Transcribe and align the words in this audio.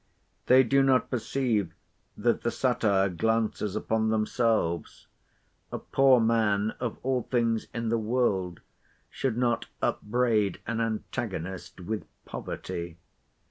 They 0.47 0.63
do 0.63 0.81
not 0.81 1.11
perceive 1.11 1.75
that 2.17 2.41
the 2.41 2.49
satire 2.49 3.07
glances 3.07 3.75
upon 3.75 4.09
themselves. 4.09 5.05
A 5.71 5.77
poor 5.77 6.19
man, 6.19 6.71
of 6.79 6.97
all 7.03 7.21
things 7.29 7.67
in 7.71 7.89
the 7.89 7.99
world, 7.99 8.61
should 9.11 9.37
not 9.37 9.67
upbraid 9.79 10.59
an 10.65 10.81
antagonist 10.81 11.81
with 11.81 12.07
poverty. 12.25 12.97